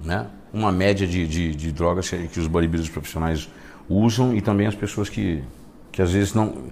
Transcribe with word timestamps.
né? 0.00 0.26
Uma 0.52 0.72
média 0.72 1.06
de, 1.06 1.26
de, 1.26 1.54
de 1.54 1.72
drogas 1.72 2.08
que 2.08 2.38
os 2.38 2.46
bodybuilders 2.46 2.90
profissionais 2.90 3.48
usam 3.88 4.34
e 4.34 4.40
também 4.40 4.66
as 4.66 4.74
pessoas 4.74 5.08
que, 5.08 5.42
que 5.90 6.00
às 6.00 6.12
vezes 6.12 6.34
não 6.34 6.70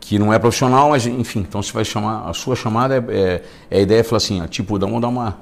que 0.00 0.18
não 0.18 0.30
é 0.30 0.38
profissional, 0.38 0.90
mas 0.90 1.06
enfim, 1.06 1.40
então 1.40 1.62
você 1.62 1.72
vai 1.72 1.82
chamar, 1.82 2.28
a 2.28 2.34
sua 2.34 2.54
chamada 2.54 2.96
é, 2.96 2.98
é, 3.08 3.42
é 3.70 3.78
a 3.78 3.80
ideia 3.80 4.00
é 4.00 4.02
falar 4.02 4.18
assim, 4.18 4.42
ó, 4.42 4.46
tipo, 4.46 4.78
vamos 4.78 5.00
dar 5.00 5.08
uma, 5.08 5.38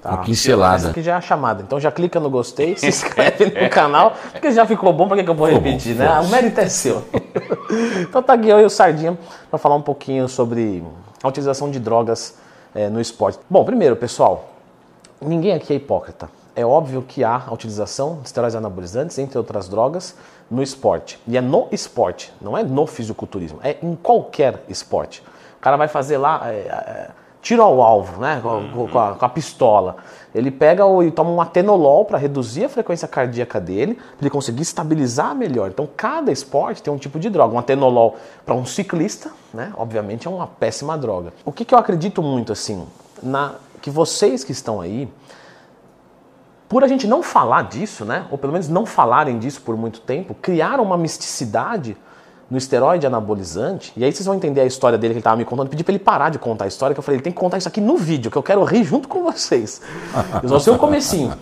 tá. 0.00 0.12
uma 0.12 0.18
pincelada. 0.22 0.76
Essa 0.76 0.88
aqui 0.88 1.02
já 1.02 1.12
é 1.12 1.14
a 1.16 1.20
chamada, 1.20 1.62
então 1.62 1.78
já 1.78 1.92
clica 1.92 2.18
no 2.18 2.30
gostei, 2.30 2.74
se 2.78 2.86
inscreve 2.88 3.60
no 3.60 3.68
canal, 3.68 4.16
porque 4.32 4.52
já 4.52 4.64
ficou 4.64 4.90
bom, 4.90 5.06
para 5.06 5.18
que, 5.18 5.24
que 5.24 5.28
eu 5.28 5.34
vou 5.34 5.46
repetir, 5.46 5.92
bom, 5.92 5.98
né? 6.02 6.18
O 6.20 6.28
mérito 6.28 6.58
é 6.60 6.68
seu. 6.70 7.04
então 8.00 8.22
tá 8.22 8.32
aqui 8.32 8.48
eu 8.48 8.58
e 8.60 8.64
o 8.64 8.70
Sardinha 8.70 9.18
para 9.50 9.58
falar 9.58 9.74
um 9.74 9.82
pouquinho 9.82 10.26
sobre 10.30 10.82
a 11.22 11.28
utilização 11.28 11.70
de 11.70 11.78
drogas 11.78 12.38
é, 12.74 12.88
no 12.88 13.02
esporte. 13.02 13.38
Bom, 13.50 13.66
primeiro, 13.66 13.96
pessoal, 13.96 14.50
ninguém 15.20 15.52
aqui 15.52 15.72
é 15.72 15.76
hipócrita. 15.76 16.30
É 16.54 16.64
óbvio 16.64 17.02
que 17.02 17.22
há 17.22 17.44
a 17.46 17.52
utilização 17.52 18.18
de 18.20 18.26
esteroides 18.26 18.56
anabolizantes, 18.56 19.18
entre 19.18 19.38
outras 19.38 19.68
drogas, 19.68 20.16
no 20.50 20.62
esporte. 20.62 21.18
E 21.26 21.36
é 21.36 21.40
no 21.40 21.68
esporte, 21.70 22.32
não 22.40 22.58
é 22.58 22.62
no 22.62 22.86
fisiculturismo, 22.86 23.60
é 23.62 23.78
em 23.82 23.94
qualquer 23.94 24.64
esporte. 24.68 25.22
O 25.58 25.60
cara 25.60 25.76
vai 25.76 25.88
fazer 25.88 26.18
lá 26.18 26.42
é, 26.46 26.56
é, 26.56 27.10
tiro 27.40 27.62
ao 27.62 27.80
alvo, 27.80 28.20
né, 28.20 28.40
com, 28.42 28.48
uhum. 28.48 28.88
com, 28.88 28.98
a, 28.98 29.14
com, 29.14 29.24
a, 29.24 29.28
pistola. 29.28 29.96
Ele 30.34 30.50
pega 30.50 30.84
o, 30.84 31.02
e 31.02 31.10
toma 31.10 31.30
um 31.30 31.40
atenolol 31.40 32.04
para 32.04 32.18
reduzir 32.18 32.64
a 32.64 32.68
frequência 32.68 33.06
cardíaca 33.06 33.60
dele, 33.60 33.94
para 33.94 34.22
ele 34.22 34.30
conseguir 34.30 34.62
estabilizar 34.62 35.34
melhor. 35.34 35.68
Então, 35.68 35.88
cada 35.96 36.32
esporte 36.32 36.82
tem 36.82 36.92
um 36.92 36.98
tipo 36.98 37.18
de 37.18 37.30
droga. 37.30 37.54
Um 37.54 37.58
atenolol 37.58 38.16
para 38.44 38.54
um 38.54 38.66
ciclista, 38.66 39.30
né, 39.54 39.72
obviamente 39.76 40.26
é 40.26 40.30
uma 40.30 40.46
péssima 40.46 40.98
droga. 40.98 41.32
O 41.44 41.52
que, 41.52 41.64
que 41.64 41.74
eu 41.74 41.78
acredito 41.78 42.22
muito 42.22 42.52
assim, 42.52 42.86
na 43.22 43.54
que 43.80 43.90
vocês 43.90 44.44
que 44.44 44.52
estão 44.52 44.80
aí 44.80 45.12
por 46.68 46.84
a 46.84 46.86
gente 46.86 47.06
não 47.06 47.20
falar 47.20 47.62
disso, 47.62 48.04
né, 48.04 48.26
ou 48.30 48.38
pelo 48.38 48.52
menos 48.52 48.68
não 48.68 48.86
falarem 48.86 49.38
disso 49.40 49.60
por 49.62 49.76
muito 49.76 50.00
tempo, 50.00 50.36
criaram 50.40 50.84
uma 50.84 50.96
misticidade 50.96 51.96
no 52.48 52.56
esteroide 52.56 53.06
anabolizante, 53.06 53.92
e 53.96 54.04
aí 54.04 54.12
vocês 54.12 54.26
vão 54.26 54.34
entender 54.34 54.60
a 54.60 54.66
história 54.66 54.98
dele 54.98 55.14
que 55.14 55.18
ele 55.18 55.20
estava 55.20 55.36
me 55.36 55.44
contando, 55.44 55.68
pedi 55.68 55.82
para 55.82 55.92
ele 55.92 56.02
parar 56.02 56.30
de 56.30 56.38
contar 56.38 56.64
a 56.64 56.68
história, 56.68 56.94
que 56.94 56.98
eu 56.98 57.02
falei, 57.02 57.16
ele 57.16 57.22
tem 57.22 57.32
que 57.32 57.38
contar 57.38 57.58
isso 57.58 57.68
aqui 57.68 57.80
no 57.80 57.96
vídeo, 57.96 58.30
que 58.30 58.36
eu 58.36 58.42
quero 58.42 58.62
rir 58.64 58.84
junto 58.84 59.08
com 59.08 59.22
vocês. 59.22 59.80
Isso 60.42 60.48
vai 60.48 60.60
ser 60.60 60.70
o 60.70 60.78
comecinho. 60.78 61.32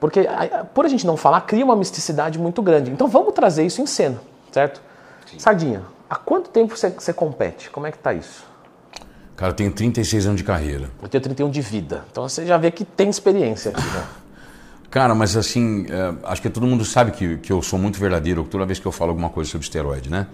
Porque 0.00 0.28
por 0.72 0.84
a 0.84 0.88
gente 0.88 1.06
não 1.06 1.16
falar, 1.16 1.40
cria 1.42 1.64
uma 1.64 1.76
misticidade 1.76 2.38
muito 2.38 2.62
grande. 2.62 2.90
Então 2.90 3.06
vamos 3.08 3.32
trazer 3.32 3.64
isso 3.64 3.80
em 3.80 3.86
cena, 3.86 4.20
certo? 4.52 4.82
Sim. 5.30 5.38
Sardinha, 5.38 5.82
há 6.10 6.16
quanto 6.16 6.50
tempo 6.50 6.76
você, 6.76 6.90
você 6.90 7.12
compete? 7.12 7.70
Como 7.70 7.86
é 7.86 7.92
que 7.92 7.98
tá 7.98 8.12
isso? 8.12 8.44
Cara, 9.36 9.50
eu 9.50 9.56
tenho 9.56 9.72
36 9.72 10.26
anos 10.26 10.38
de 10.38 10.44
carreira. 10.44 10.90
Eu 11.02 11.08
tenho 11.08 11.22
31 11.22 11.50
de 11.50 11.60
vida. 11.60 12.04
Então 12.10 12.28
você 12.28 12.46
já 12.46 12.56
vê 12.56 12.70
que 12.70 12.84
tem 12.84 13.10
experiência 13.10 13.70
aqui, 13.70 13.82
né? 13.82 14.04
Cara, 14.90 15.12
mas 15.12 15.36
assim, 15.36 15.86
é, 15.88 16.14
acho 16.28 16.40
que 16.40 16.48
todo 16.48 16.64
mundo 16.66 16.84
sabe 16.84 17.10
que, 17.10 17.36
que 17.38 17.52
eu 17.52 17.60
sou 17.60 17.76
muito 17.78 17.98
verdadeiro 17.98 18.44
toda 18.44 18.64
vez 18.64 18.78
que 18.78 18.86
eu 18.86 18.92
falo 18.92 19.10
alguma 19.10 19.28
coisa 19.28 19.50
sobre 19.50 19.64
esteroide, 19.64 20.08
né? 20.08 20.28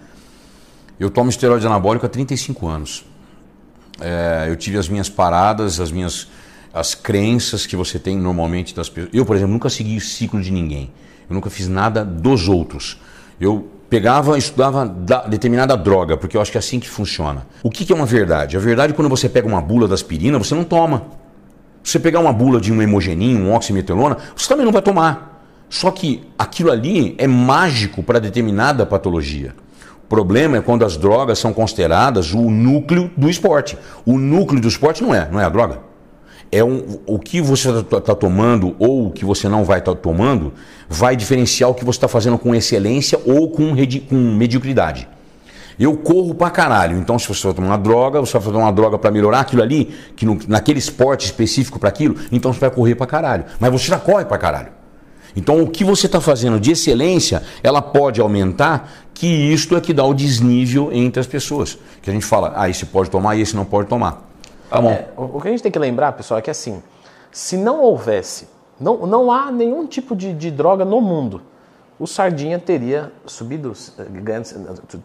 Eu 0.99 1.09
tomo 1.09 1.31
esteroide 1.31 1.65
anabólico 1.65 2.05
há 2.05 2.09
35 2.09 2.67
anos. 2.67 3.03
É, 3.99 4.45
eu 4.47 4.55
tive 4.55 4.77
as 4.77 4.87
minhas 4.87 5.09
paradas, 5.09 5.79
as 5.79 5.91
minhas 5.91 6.27
as 6.73 6.95
crenças 6.95 7.65
que 7.65 7.75
você 7.75 7.99
tem 7.99 8.17
normalmente 8.17 8.73
das 8.73 8.89
pessoas. 8.89 9.13
Eu, 9.13 9.25
por 9.25 9.35
exemplo, 9.35 9.51
nunca 9.51 9.69
segui 9.69 9.97
o 9.97 10.01
ciclo 10.01 10.41
de 10.41 10.51
ninguém. 10.51 10.91
Eu 11.29 11.33
nunca 11.33 11.49
fiz 11.49 11.67
nada 11.67 12.05
dos 12.05 12.47
outros. 12.47 12.99
Eu 13.39 13.67
pegava, 13.91 14.37
estudava 14.37 14.87
determinada 15.27 15.75
droga, 15.75 16.15
porque 16.15 16.37
eu 16.37 16.41
acho 16.41 16.49
que 16.49 16.57
é 16.57 16.59
assim 16.59 16.79
que 16.79 16.87
funciona. 16.87 17.45
O 17.61 17.69
que, 17.69 17.83
que 17.83 17.91
é 17.91 17.95
uma 17.95 18.05
verdade? 18.05 18.55
A 18.55 18.59
verdade 18.59 18.93
é 18.93 18.95
quando 18.95 19.09
você 19.09 19.27
pega 19.27 19.45
uma 19.45 19.61
bula 19.61 19.85
da 19.85 19.93
aspirina, 19.93 20.37
você 20.37 20.55
não 20.55 20.63
toma. 20.63 21.07
Você 21.83 21.99
pegar 21.99 22.21
uma 22.21 22.31
bula 22.31 22.61
de 22.61 22.71
um 22.71 22.81
hemogenin, 22.81 23.35
um 23.35 23.53
oximetilona, 23.53 24.15
você 24.33 24.47
também 24.47 24.63
não 24.63 24.71
vai 24.71 24.81
tomar. 24.81 25.43
Só 25.69 25.91
que 25.91 26.23
aquilo 26.39 26.71
ali 26.71 27.15
é 27.17 27.27
mágico 27.27 28.01
para 28.01 28.17
determinada 28.17 28.85
patologia. 28.85 29.53
O 30.05 30.07
problema 30.07 30.55
é 30.55 30.61
quando 30.61 30.85
as 30.85 30.95
drogas 30.95 31.37
são 31.37 31.51
consideradas 31.51 32.33
o 32.33 32.49
núcleo 32.49 33.11
do 33.17 33.29
esporte. 33.29 33.77
O 34.05 34.17
núcleo 34.17 34.61
do 34.61 34.69
esporte 34.69 35.03
não 35.03 35.13
é, 35.13 35.27
não 35.29 35.37
é 35.37 35.43
a 35.43 35.49
droga. 35.49 35.79
É 36.51 36.63
um, 36.63 36.99
o 37.05 37.17
que 37.17 37.39
você 37.39 37.69
está 37.69 38.01
tá 38.01 38.13
tomando 38.13 38.75
ou 38.77 39.07
o 39.07 39.11
que 39.11 39.23
você 39.23 39.47
não 39.47 39.63
vai 39.63 39.79
estar 39.79 39.95
tá 39.95 40.01
tomando 40.01 40.53
vai 40.89 41.15
diferenciar 41.15 41.69
o 41.69 41.73
que 41.73 41.85
você 41.85 41.97
está 41.97 42.09
fazendo 42.09 42.37
com 42.37 42.53
excelência 42.53 43.17
ou 43.25 43.49
com, 43.49 43.73
com 44.09 44.15
mediocridade. 44.15 45.07
Eu 45.79 45.95
corro 45.95 46.35
pra 46.35 46.49
caralho. 46.49 46.97
Então, 46.97 47.17
se 47.17 47.27
você 47.27 47.47
vai 47.47 47.53
tomar 47.53 47.69
uma 47.69 47.77
droga, 47.77 48.19
você 48.19 48.37
vai 48.37 48.51
tomar 48.51 48.65
uma 48.65 48.73
droga 48.73 48.99
para 48.99 49.09
melhorar 49.09 49.39
aquilo 49.39 49.61
ali, 49.61 49.93
que 50.15 50.25
no, 50.25 50.37
naquele 50.47 50.79
esporte 50.79 51.25
específico 51.25 51.79
para 51.79 51.89
aquilo, 51.89 52.17
então 52.31 52.51
você 52.51 52.59
vai 52.59 52.69
correr 52.69 52.95
pra 52.95 53.07
caralho. 53.07 53.45
Mas 53.59 53.71
você 53.71 53.87
já 53.87 53.97
corre 53.97 54.25
pra 54.25 54.37
caralho. 54.37 54.69
Então, 55.35 55.61
o 55.61 55.67
que 55.67 55.83
você 55.83 56.07
está 56.07 56.19
fazendo 56.19 56.59
de 56.59 56.71
excelência, 56.71 57.41
ela 57.63 57.81
pode 57.81 58.19
aumentar, 58.19 58.91
que 59.13 59.25
isto 59.25 59.75
é 59.75 59.81
que 59.81 59.93
dá 59.93 60.03
o 60.03 60.13
desnível 60.13 60.91
entre 60.91 61.19
as 61.19 61.27
pessoas. 61.27 61.77
Que 62.01 62.09
a 62.09 62.13
gente 62.13 62.25
fala, 62.25 62.53
ah, 62.55 62.69
esse 62.69 62.85
pode 62.85 63.09
tomar 63.09 63.35
e 63.35 63.41
esse 63.41 63.55
não 63.55 63.63
pode 63.63 63.87
tomar. 63.87 64.30
Tá 64.71 64.81
bom. 64.81 64.89
É, 64.89 65.05
o 65.15 65.39
que 65.39 65.47
a 65.47 65.51
gente 65.51 65.61
tem 65.61 65.71
que 65.71 65.77
lembrar, 65.77 66.13
pessoal, 66.13 66.39
é 66.39 66.41
que 66.41 66.49
assim, 66.49 66.81
se 67.31 67.57
não 67.57 67.79
houvesse, 67.81 68.47
não, 68.79 69.05
não 69.05 69.31
há 69.31 69.51
nenhum 69.51 69.85
tipo 69.85 70.15
de, 70.15 70.33
de 70.33 70.49
droga 70.49 70.83
no 70.83 70.99
mundo 70.99 71.43
o 72.01 72.07
Sardinha 72.07 72.57
teria 72.57 73.11
subido, 73.27 73.73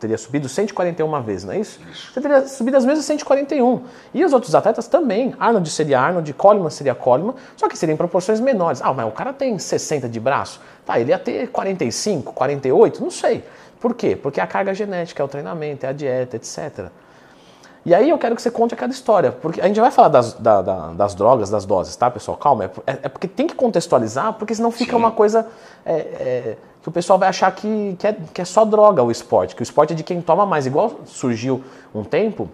teria 0.00 0.16
subido 0.16 0.49
141 0.49 1.22
vezes, 1.22 1.44
não 1.44 1.53
é 1.53 1.59
isso? 1.59 1.78
isso? 1.93 2.10
Você 2.10 2.22
teria 2.22 2.49
subido 2.49 2.75
as 2.78 2.87
mesmas 2.87 3.04
141. 3.04 3.82
E 4.15 4.25
os 4.25 4.32
outros 4.32 4.54
atletas 4.54 4.88
também. 4.88 5.34
Arnold 5.38 5.69
seria 5.69 6.00
Arnold, 6.00 6.33
Coleman 6.33 6.71
seria 6.71 6.94
Coleman, 6.94 7.34
só 7.54 7.69
que 7.69 7.77
seria 7.77 7.93
em 7.93 7.98
proporções 7.98 8.41
menores. 8.41 8.81
Ah, 8.83 8.94
mas 8.94 9.06
o 9.06 9.10
cara 9.10 9.34
tem 9.34 9.59
60 9.59 10.09
de 10.09 10.19
braço. 10.19 10.59
Tá, 10.87 10.98
ele 10.98 11.10
ia 11.10 11.19
ter 11.19 11.48
45, 11.48 12.33
48, 12.33 13.03
não 13.03 13.10
sei. 13.10 13.44
Por 13.78 13.94
quê? 13.94 14.16
Porque 14.16 14.41
é 14.41 14.43
a 14.43 14.47
carga 14.47 14.72
genética, 14.72 15.22
é 15.22 15.27
o 15.27 15.28
treinamento, 15.28 15.84
é 15.84 15.91
a 15.91 15.93
dieta, 15.93 16.37
etc. 16.37 16.87
E 17.86 17.94
aí 17.94 18.10
eu 18.10 18.19
quero 18.19 18.34
que 18.34 18.42
você 18.42 18.50
conte 18.50 18.74
aquela 18.74 18.91
história, 18.91 19.30
porque 19.30 19.60
a 19.60 19.69
gente 19.69 19.78
vai 19.78 19.92
falar 19.92 20.08
das, 20.08 20.32
da, 20.32 20.60
da, 20.60 20.88
das 20.88 21.14
drogas, 21.14 21.50
das 21.50 21.64
doses, 21.64 21.94
tá, 21.94 22.10
pessoal? 22.10 22.36
Calma, 22.36 22.64
é, 22.84 22.98
é, 23.04 23.08
porque 23.08 23.28
tem 23.28 23.47
que 23.47 23.54
contextualizar, 23.54 24.32
porque 24.32 24.56
senão 24.56 24.72
fica 24.72 24.91
Sim. 24.91 24.98
uma 24.98 25.12
coisa 25.12 25.47
é, 25.84 25.94
é, 25.94 26.56
que 26.82 26.88
o 26.88 26.91
pessoal 26.91 27.16
vai 27.16 27.28
achar 27.28 27.48
que, 27.54 27.94
que, 27.97 28.04
é, 28.08 28.16
que 28.34 28.42
é 28.42 28.44
só 28.44 28.64
droga 28.64 29.04
o 29.04 29.10
esporte, 29.12 29.54
que 29.54 29.62
o 29.62 29.64
esporte 29.64 29.92
é 29.92 29.97
de 29.97 30.02
quem 30.02 30.20
toma 30.20 30.44
mais. 30.44 30.66
Igual 30.66 31.02
surgiu 31.04 31.62
um 31.94 32.02
tempo 32.02 32.50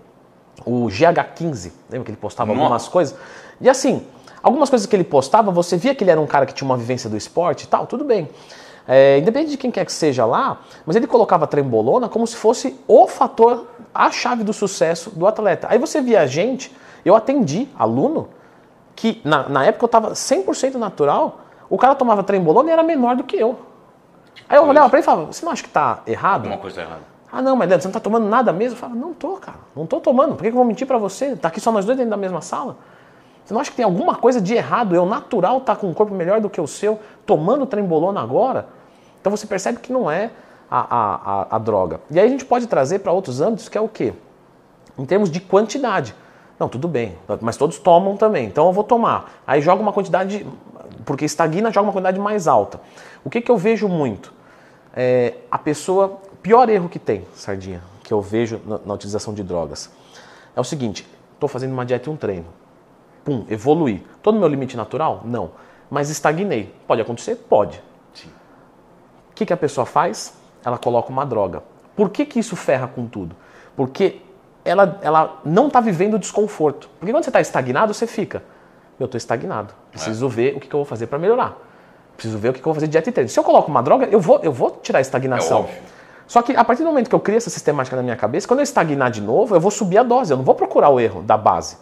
o 0.66 0.88
GH15, 0.88 1.72
lembra 1.88 2.04
que 2.04 2.10
ele 2.10 2.18
postava 2.18 2.52
algumas 2.52 2.86
coisas? 2.86 3.16
E 3.58 3.70
assim, 3.70 4.06
algumas 4.42 4.68
coisas 4.68 4.86
que 4.86 4.94
ele 4.94 5.02
postava, 5.02 5.50
você 5.50 5.78
via 5.78 5.94
que 5.94 6.04
ele 6.04 6.10
era 6.10 6.20
um 6.20 6.26
cara 6.26 6.44
que 6.44 6.52
tinha 6.52 6.68
uma 6.68 6.76
vivência 6.76 7.08
do 7.08 7.16
esporte 7.16 7.62
e 7.62 7.68
tal, 7.68 7.86
tudo 7.86 8.04
bem. 8.04 8.28
É, 8.86 9.18
independente 9.18 9.52
de 9.52 9.56
quem 9.56 9.70
quer 9.70 9.84
que 9.84 9.92
seja 9.92 10.26
lá, 10.26 10.60
mas 10.84 10.96
ele 10.96 11.06
colocava 11.06 11.46
trembolona 11.46 12.08
como 12.08 12.26
se 12.26 12.36
fosse 12.36 12.78
o 12.88 13.06
fator, 13.06 13.66
a 13.94 14.10
chave 14.10 14.42
do 14.42 14.52
sucesso 14.52 15.10
do 15.10 15.26
atleta. 15.26 15.68
Aí 15.70 15.78
você 15.78 16.00
via 16.00 16.26
gente, 16.26 16.74
eu 17.04 17.14
atendi 17.14 17.68
aluno, 17.78 18.28
que 18.96 19.20
na, 19.24 19.48
na 19.48 19.64
época 19.64 19.84
eu 19.84 19.86
estava 19.86 20.10
100% 20.12 20.74
natural, 20.74 21.40
o 21.70 21.78
cara 21.78 21.94
tomava 21.94 22.22
trembolona 22.22 22.70
e 22.70 22.72
era 22.72 22.82
menor 22.82 23.16
do 23.16 23.24
que 23.24 23.36
eu. 23.36 23.58
Aí 24.48 24.58
eu 24.58 24.66
olhava 24.66 24.88
para 24.88 24.98
ele 24.98 25.04
e 25.04 25.06
falava, 25.06 25.26
você 25.26 25.44
não 25.44 25.52
acha 25.52 25.62
que 25.62 25.68
está 25.68 26.02
errado? 26.06 26.44
Alguma 26.44 26.58
coisa 26.58 26.80
errada. 26.82 27.12
Ah, 27.30 27.40
não, 27.40 27.56
mas 27.56 27.66
Leandro, 27.66 27.82
você 27.82 27.88
não 27.88 27.92
está 27.92 28.00
tomando 28.00 28.28
nada 28.28 28.52
mesmo? 28.52 28.76
Eu 28.76 28.80
falava, 28.80 28.98
não 28.98 29.14
tô, 29.14 29.36
cara, 29.36 29.58
não 29.74 29.86
tô 29.86 30.00
tomando. 30.00 30.34
Por 30.34 30.42
que 30.42 30.48
eu 30.48 30.52
vou 30.52 30.64
mentir 30.64 30.86
para 30.86 30.98
você? 30.98 31.34
Tá 31.34 31.48
aqui 31.48 31.60
só 31.60 31.72
nós 31.72 31.86
dois 31.86 31.96
dentro 31.96 32.10
da 32.10 32.16
mesma 32.16 32.42
sala. 32.42 32.76
Você 33.44 33.52
não 33.52 33.60
acha 33.60 33.70
que 33.70 33.76
tem 33.76 33.84
alguma 33.84 34.14
coisa 34.14 34.40
de 34.40 34.54
errado? 34.54 34.94
Eu, 34.94 35.04
natural, 35.04 35.58
estar 35.58 35.74
tá 35.74 35.80
com 35.80 35.88
um 35.88 35.94
corpo 35.94 36.14
melhor 36.14 36.40
do 36.40 36.48
que 36.48 36.60
o 36.60 36.66
seu, 36.66 37.00
tomando 37.26 37.66
trembolona 37.66 38.20
agora? 38.20 38.68
Então 39.20 39.30
você 39.30 39.46
percebe 39.46 39.78
que 39.78 39.92
não 39.92 40.10
é 40.10 40.30
a, 40.70 40.80
a, 40.80 41.14
a, 41.14 41.56
a 41.56 41.58
droga. 41.58 42.00
E 42.10 42.18
aí 42.18 42.26
a 42.26 42.28
gente 42.28 42.44
pode 42.44 42.66
trazer 42.66 43.00
para 43.00 43.12
outros 43.12 43.40
âmbitos, 43.40 43.68
que 43.68 43.76
é 43.76 43.80
o 43.80 43.88
quê? 43.88 44.12
Em 44.96 45.04
termos 45.04 45.30
de 45.30 45.40
quantidade. 45.40 46.14
Não, 46.58 46.68
tudo 46.68 46.86
bem, 46.86 47.16
mas 47.40 47.56
todos 47.56 47.78
tomam 47.78 48.16
também, 48.16 48.46
então 48.46 48.66
eu 48.66 48.72
vou 48.72 48.84
tomar. 48.84 49.32
Aí 49.44 49.60
joga 49.60 49.82
uma 49.82 49.92
quantidade, 49.92 50.46
porque 51.04 51.24
estagna, 51.24 51.72
joga 51.72 51.86
uma 51.86 51.92
quantidade 51.92 52.20
mais 52.20 52.46
alta. 52.46 52.80
O 53.24 53.30
que, 53.30 53.40
que 53.40 53.50
eu 53.50 53.56
vejo 53.56 53.88
muito? 53.88 54.32
É, 54.94 55.34
a 55.50 55.58
pessoa, 55.58 56.20
pior 56.40 56.68
erro 56.68 56.88
que 56.88 56.98
tem, 56.98 57.26
Sardinha, 57.34 57.82
que 58.04 58.12
eu 58.12 58.20
vejo 58.20 58.60
na, 58.64 58.78
na 58.86 58.94
utilização 58.94 59.34
de 59.34 59.42
drogas, 59.42 59.90
é 60.54 60.60
o 60.60 60.64
seguinte: 60.64 61.06
estou 61.34 61.48
fazendo 61.48 61.72
uma 61.72 61.84
dieta 61.84 62.08
e 62.08 62.12
um 62.12 62.16
treino 62.16 62.46
pum, 63.24 63.44
evoluí. 63.48 64.04
Estou 64.16 64.32
no 64.32 64.40
meu 64.40 64.48
limite 64.48 64.76
natural? 64.76 65.22
Não. 65.24 65.50
Mas 65.90 66.10
estagnei. 66.10 66.74
Pode 66.86 67.00
acontecer? 67.00 67.36
Pode. 67.36 67.82
O 69.32 69.34
que, 69.34 69.46
que 69.46 69.52
a 69.52 69.56
pessoa 69.56 69.86
faz? 69.86 70.34
Ela 70.64 70.76
coloca 70.76 71.10
uma 71.10 71.24
droga. 71.24 71.62
Por 71.96 72.10
que, 72.10 72.24
que 72.24 72.38
isso 72.38 72.54
ferra 72.54 72.86
com 72.86 73.06
tudo? 73.06 73.34
Porque 73.74 74.20
ela, 74.64 74.98
ela 75.02 75.40
não 75.44 75.66
está 75.66 75.80
vivendo 75.80 76.14
o 76.14 76.18
desconforto. 76.18 76.88
Porque 76.98 77.12
quando 77.12 77.24
você 77.24 77.30
está 77.30 77.40
estagnado, 77.40 77.92
você 77.92 78.06
fica. 78.06 78.42
Eu 79.00 79.06
estou 79.06 79.16
estagnado. 79.16 79.74
Preciso 79.90 80.26
é. 80.26 80.28
ver 80.28 80.56
o 80.56 80.60
que, 80.60 80.68
que, 80.68 80.74
eu 80.74 80.78
vou 80.78 80.84
fazer 80.84 81.06
para 81.06 81.18
melhorar. 81.18 81.56
Preciso 82.14 82.38
ver 82.38 82.50
o 82.50 82.52
que, 82.52 82.60
que, 82.60 82.66
eu 82.66 82.72
vou 82.72 82.74
fazer 82.74 82.86
de 82.86 82.92
dieta 82.92 83.08
e 83.08 83.12
treino. 83.12 83.28
Se 83.28 83.38
eu 83.38 83.42
coloco 83.42 83.70
uma 83.70 83.82
droga, 83.82 84.06
eu 84.06 84.20
vou, 84.20 84.38
eu 84.42 84.52
vou 84.52 84.70
tirar 84.82 84.98
a 84.98 85.02
estagnação. 85.02 85.64
É 85.64 85.80
Só 86.26 86.42
que 86.42 86.54
a 86.54 86.62
partir 86.62 86.82
do 86.82 86.88
momento 86.88 87.08
que 87.08 87.14
eu 87.14 87.20
crio 87.20 87.38
essa 87.38 87.50
sistemática 87.50 87.96
na 87.96 88.02
minha 88.02 88.16
cabeça, 88.16 88.46
quando 88.46 88.60
eu 88.60 88.64
estagnar 88.64 89.10
de 89.10 89.20
novo, 89.20 89.56
eu 89.56 89.60
vou 89.60 89.70
subir 89.70 89.98
a 89.98 90.02
dose. 90.02 90.32
Eu 90.32 90.36
não 90.36 90.44
vou 90.44 90.54
procurar 90.54 90.90
o 90.90 91.00
erro 91.00 91.22
da 91.22 91.36
base. 91.36 91.76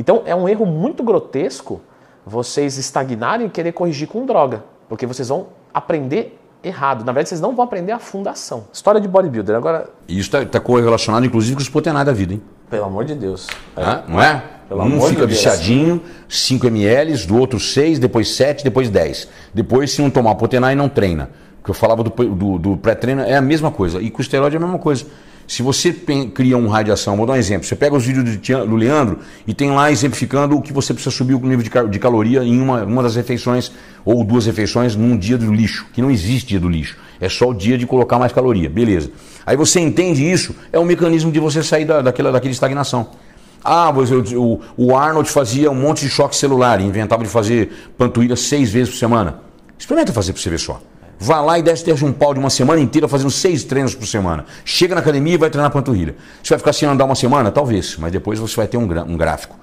Então 0.00 0.22
é 0.24 0.34
um 0.34 0.48
erro 0.48 0.64
muito 0.64 1.02
grotesco 1.02 1.82
vocês 2.24 2.78
estagnarem 2.78 3.48
e 3.48 3.50
querer 3.50 3.72
corrigir 3.72 4.08
com 4.08 4.24
droga. 4.24 4.64
Porque 4.88 5.06
vocês 5.06 5.28
vão 5.28 5.48
aprender 5.74 6.38
errado. 6.64 7.00
Na 7.00 7.12
verdade, 7.12 7.28
vocês 7.28 7.40
não 7.40 7.54
vão 7.54 7.66
aprender 7.66 7.92
a 7.92 7.98
fundação. 7.98 8.64
História 8.72 8.98
de 8.98 9.06
bodybuilder. 9.06 9.54
Agora. 9.54 9.90
E 10.08 10.18
isso 10.18 10.34
está 10.34 10.44
tá 10.44 10.58
correlacionado, 10.58 11.26
inclusive, 11.26 11.54
com 11.54 11.60
os 11.60 11.68
potenais 11.68 12.06
da 12.06 12.12
vida, 12.12 12.32
hein? 12.32 12.42
Pelo 12.70 12.84
amor 12.84 13.04
de 13.04 13.14
Deus. 13.14 13.46
É. 13.76 14.10
Não 14.10 14.22
é? 14.22 14.42
Pelo 14.68 14.84
um 14.84 15.02
fica 15.02 15.26
de 15.26 15.34
viciadinho, 15.34 16.00
5 16.28 16.66
ml, 16.68 17.26
do 17.26 17.38
outro 17.38 17.60
6, 17.60 17.98
depois 17.98 18.34
7, 18.34 18.64
depois 18.64 18.88
10. 18.88 19.28
Depois, 19.52 19.90
se 19.90 20.00
não 20.00 20.08
tomar 20.08 20.34
potenar 20.36 20.72
e 20.72 20.76
não 20.76 20.88
treina. 20.88 21.30
O 21.60 21.64
que 21.64 21.70
eu 21.70 21.74
falava 21.74 22.02
do, 22.02 22.10
do, 22.10 22.58
do 22.58 22.76
pré-treino 22.78 23.20
é 23.20 23.36
a 23.36 23.42
mesma 23.42 23.70
coisa. 23.70 24.00
E 24.00 24.10
com 24.10 24.20
o 24.20 24.22
esteroide 24.22 24.56
é 24.56 24.58
a 24.58 24.62
mesma 24.62 24.78
coisa. 24.78 25.04
Se 25.50 25.64
você 25.64 25.92
cria 26.32 26.56
um 26.56 26.68
radiação, 26.68 27.16
vou 27.16 27.26
dar 27.26 27.32
um 27.32 27.36
exemplo. 27.36 27.66
Você 27.66 27.74
pega 27.74 27.96
os 27.96 28.06
vídeos 28.06 28.36
do 28.36 28.76
Leandro 28.76 29.18
e 29.44 29.52
tem 29.52 29.72
lá 29.72 29.90
exemplificando 29.90 30.56
o 30.56 30.62
que 30.62 30.72
você 30.72 30.94
precisa 30.94 31.12
subir 31.12 31.34
o 31.34 31.40
nível 31.40 31.64
de, 31.64 31.90
de 31.90 31.98
caloria 31.98 32.44
em 32.44 32.60
uma, 32.60 32.84
uma 32.84 33.02
das 33.02 33.16
refeições 33.16 33.72
ou 34.04 34.22
duas 34.22 34.46
refeições 34.46 34.94
num 34.94 35.18
dia 35.18 35.36
do 35.36 35.52
lixo, 35.52 35.88
que 35.92 36.00
não 36.00 36.08
existe 36.08 36.50
dia 36.50 36.60
do 36.60 36.68
lixo. 36.68 36.96
É 37.20 37.28
só 37.28 37.48
o 37.48 37.52
dia 37.52 37.76
de 37.76 37.84
colocar 37.84 38.16
mais 38.16 38.32
caloria. 38.32 38.70
Beleza. 38.70 39.10
Aí 39.44 39.56
você 39.56 39.80
entende 39.80 40.22
isso, 40.22 40.54
é 40.72 40.78
um 40.78 40.84
mecanismo 40.84 41.32
de 41.32 41.40
você 41.40 41.64
sair 41.64 41.84
da, 41.84 42.00
daquela, 42.00 42.30
daquela 42.30 42.52
estagnação. 42.52 43.08
Ah, 43.64 43.92
o, 44.36 44.60
o 44.76 44.96
Arnold 44.96 45.28
fazia 45.28 45.68
um 45.68 45.74
monte 45.74 46.02
de 46.02 46.10
choque 46.10 46.36
celular, 46.36 46.80
inventava 46.80 47.24
de 47.24 47.28
fazer 47.28 47.90
panturrilha 47.98 48.36
seis 48.36 48.70
vezes 48.70 48.90
por 48.90 48.98
semana. 48.98 49.40
Experimenta 49.76 50.12
fazer 50.12 50.32
para 50.32 50.42
você 50.42 50.48
ver 50.48 50.60
só. 50.60 50.80
Vá 51.22 51.42
lá 51.42 51.58
e 51.58 51.62
desce 51.62 51.84
um 52.02 52.14
pau 52.14 52.32
de 52.32 52.40
uma 52.40 52.48
semana 52.48 52.80
inteira 52.80 53.06
fazendo 53.06 53.30
seis 53.30 53.62
treinos 53.62 53.94
por 53.94 54.06
semana. 54.06 54.46
Chega 54.64 54.94
na 54.94 55.02
academia 55.02 55.34
e 55.34 55.36
vai 55.36 55.50
treinar 55.50 55.70
panturrilha. 55.70 56.16
Você 56.42 56.48
vai 56.48 56.58
ficar 56.58 56.72
sem 56.72 56.88
andar 56.88 57.04
uma 57.04 57.14
semana? 57.14 57.50
Talvez, 57.50 57.98
mas 57.98 58.10
depois 58.10 58.38
você 58.38 58.56
vai 58.56 58.66
ter 58.66 58.78
um, 58.78 58.84
um 58.84 59.16
gráfico. 59.18 59.54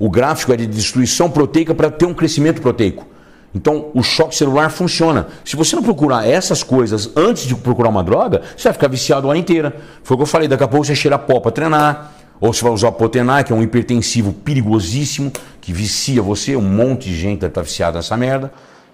O 0.00 0.10
gráfico 0.10 0.52
é 0.52 0.56
de 0.56 0.66
destruição 0.66 1.30
proteica 1.30 1.72
para 1.72 1.92
ter 1.92 2.06
um 2.06 2.12
crescimento 2.12 2.60
proteico. 2.60 3.06
Então, 3.54 3.86
o 3.94 4.02
choque 4.02 4.34
celular 4.34 4.68
funciona. 4.68 5.28
Se 5.44 5.54
você 5.54 5.76
não 5.76 5.82
procurar 5.84 6.28
essas 6.28 6.64
coisas 6.64 7.08
antes 7.14 7.44
de 7.44 7.54
procurar 7.54 7.88
uma 7.88 8.02
droga, 8.02 8.42
você 8.56 8.64
vai 8.64 8.72
ficar 8.72 8.88
viciado 8.88 9.28
a 9.28 9.30
hora 9.30 9.38
inteira. 9.38 9.76
Foi 10.02 10.16
o 10.16 10.18
que 10.18 10.22
eu 10.24 10.26
falei, 10.26 10.48
daqui 10.48 10.64
a 10.64 10.68
pouco 10.68 10.84
você 10.84 10.96
cheira 10.96 11.16
pó 11.16 11.38
para 11.38 11.52
treinar, 11.52 12.12
ou 12.40 12.52
você 12.52 12.64
vai 12.64 12.72
usar 12.72 12.88
o 12.88 12.92
Potenar, 12.92 13.44
que 13.44 13.52
é 13.52 13.56
um 13.56 13.62
hipertensivo 13.62 14.32
perigosíssimo, 14.32 15.32
que 15.60 15.72
vicia 15.72 16.20
você, 16.20 16.56
um 16.56 16.62
monte 16.62 17.08
de 17.08 17.16
gente 17.16 17.46
está 17.46 17.62
viciada 17.62 17.98
nessa 17.98 18.16
merda. 18.16 18.52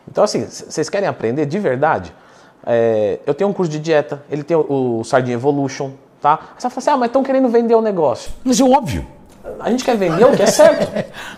Então, 0.09 0.25
assim, 0.25 0.45
vocês 0.45 0.89
querem 0.89 1.09
aprender 1.09 1.47
de 1.47 1.59
verdade? 1.59 2.13
É, 2.67 3.19
eu 3.27 3.35
tenho 3.35 3.51
um 3.51 3.53
curso 3.53 3.71
de 3.71 3.79
dieta, 3.79 4.23
ele 4.31 4.43
tem 4.43 4.57
o, 4.57 5.01
o 5.01 5.05
Sardinha 5.05 5.35
Evolution, 5.35 5.93
tá? 6.21 6.39
Você 6.57 6.69
vai 6.69 6.71
falar 6.71 6.79
assim, 6.79 6.91
ah, 6.91 6.97
mas 6.97 7.09
estão 7.09 7.23
querendo 7.23 7.49
vender 7.49 7.75
o 7.75 7.83
negócio. 7.83 8.33
Mas 8.45 8.61
é 8.61 8.65
óbvio. 8.65 9.07
A 9.59 9.71
gente 9.71 9.85
quer 9.85 9.97
vender 9.97 10.25
o 10.25 10.37
que 10.37 10.43
é 10.43 10.47
certo. 10.47 10.89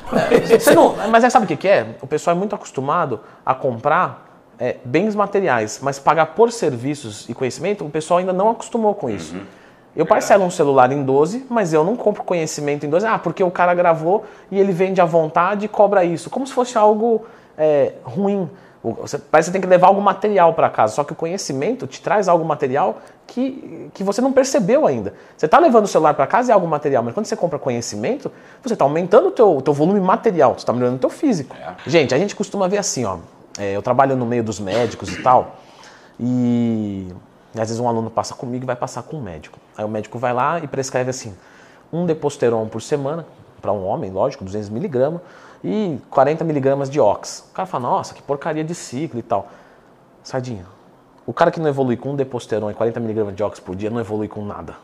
Você 0.46 0.74
não, 0.74 0.94
mas 1.08 1.24
é, 1.24 1.30
sabe 1.30 1.52
o 1.52 1.56
que, 1.56 1.66
é? 1.66 1.86
O 2.02 2.06
pessoal 2.06 2.36
é 2.36 2.38
muito 2.38 2.54
acostumado 2.54 3.20
a 3.44 3.54
comprar 3.54 4.42
é, 4.58 4.76
bens 4.84 5.14
materiais, 5.14 5.80
mas 5.82 5.98
pagar 5.98 6.26
por 6.26 6.52
serviços 6.52 7.26
e 7.28 7.34
conhecimento, 7.34 7.84
o 7.84 7.90
pessoal 7.90 8.18
ainda 8.18 8.32
não 8.32 8.50
acostumou 8.50 8.94
com 8.94 9.08
isso. 9.08 9.34
Uhum. 9.34 9.42
Eu 9.96 10.04
parcelo 10.04 10.44
um 10.44 10.50
celular 10.50 10.90
em 10.90 11.02
12, 11.04 11.46
mas 11.48 11.72
eu 11.72 11.84
não 11.84 11.96
compro 11.96 12.24
conhecimento 12.24 12.84
em 12.84 12.90
12. 12.90 13.06
Ah, 13.06 13.18
porque 13.18 13.42
o 13.44 13.50
cara 13.50 13.72
gravou 13.74 14.24
e 14.50 14.58
ele 14.58 14.72
vende 14.72 15.00
à 15.00 15.04
vontade 15.04 15.66
e 15.66 15.68
cobra 15.68 16.04
isso. 16.04 16.28
Como 16.28 16.46
se 16.46 16.52
fosse 16.52 16.76
algo 16.76 17.24
é, 17.56 17.92
ruim. 18.02 18.48
Você, 18.82 19.18
parece 19.18 19.48
que 19.48 19.52
você 19.52 19.52
tem 19.52 19.60
que 19.62 19.66
levar 19.66 19.86
algum 19.86 20.02
material 20.02 20.52
para 20.52 20.68
casa, 20.68 20.94
só 20.94 21.04
que 21.04 21.12
o 21.12 21.16
conhecimento 21.16 21.86
te 21.86 22.02
traz 22.02 22.28
algo 22.28 22.44
material 22.44 22.98
que, 23.26 23.90
que 23.94 24.04
você 24.04 24.20
não 24.20 24.30
percebeu 24.30 24.86
ainda. 24.86 25.14
Você 25.34 25.46
está 25.46 25.58
levando 25.58 25.84
o 25.84 25.88
celular 25.88 26.12
para 26.12 26.26
casa 26.26 26.50
e 26.50 26.52
é 26.52 26.54
algo 26.54 26.66
material, 26.66 27.02
mas 27.02 27.14
quando 27.14 27.24
você 27.24 27.34
compra 27.34 27.58
conhecimento, 27.58 28.30
você 28.62 28.74
está 28.74 28.84
aumentando 28.84 29.28
o 29.28 29.30
teu, 29.30 29.62
teu 29.62 29.72
volume 29.72 30.00
material, 30.00 30.52
você 30.52 30.58
está 30.58 30.72
melhorando 30.72 30.96
o 30.96 31.00
teu 31.00 31.08
físico. 31.08 31.56
É. 31.56 31.74
Gente, 31.86 32.14
a 32.14 32.18
gente 32.18 32.36
costuma 32.36 32.68
ver 32.68 32.76
assim, 32.76 33.06
ó, 33.06 33.16
é, 33.58 33.74
eu 33.74 33.80
trabalho 33.80 34.16
no 34.16 34.26
meio 34.26 34.44
dos 34.44 34.60
médicos 34.60 35.08
e 35.10 35.22
tal, 35.22 35.56
e 36.20 37.08
às 37.54 37.68
vezes 37.68 37.80
um 37.80 37.88
aluno 37.88 38.10
passa 38.10 38.34
comigo 38.34 38.64
e 38.64 38.66
vai 38.66 38.76
passar 38.76 39.02
com 39.02 39.16
um 39.16 39.22
médico. 39.22 39.58
Aí 39.78 39.84
o 39.84 39.88
médico 39.88 40.18
vai 40.18 40.34
lá 40.34 40.58
e 40.58 40.66
prescreve 40.66 41.08
assim, 41.08 41.34
um 41.92 42.04
deposteron 42.04 42.66
por 42.68 42.82
semana, 42.82 43.24
para 43.64 43.72
um 43.72 43.86
homem, 43.86 44.10
lógico, 44.10 44.44
200 44.44 44.68
miligramas, 44.68 45.22
e 45.64 45.98
40 46.10 46.44
miligramas 46.44 46.90
de 46.90 47.00
ox. 47.00 47.46
O 47.50 47.54
cara 47.54 47.64
fala, 47.64 47.88
nossa, 47.88 48.12
que 48.12 48.20
porcaria 48.20 48.62
de 48.62 48.74
ciclo 48.74 49.18
e 49.18 49.22
tal. 49.22 49.48
Sardinha, 50.22 50.66
o 51.24 51.32
cara 51.32 51.50
que 51.50 51.58
não 51.58 51.66
evolui 51.66 51.96
com 51.96 52.10
um 52.10 52.14
deposteron 52.14 52.70
e 52.70 52.74
40 52.74 53.00
miligramas 53.00 53.34
de 53.34 53.42
ox 53.42 53.58
por 53.58 53.74
dia 53.74 53.88
não 53.88 53.98
evolui 53.98 54.28
com 54.28 54.44
nada. 54.44 54.74